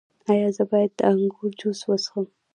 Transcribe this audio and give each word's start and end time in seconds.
ایا 0.31 0.47
زه 0.55 0.63
باید 0.71 0.91
د 0.95 0.99
انګور 1.11 1.51
جوس 1.59 1.79
وڅښم؟ 1.87 2.25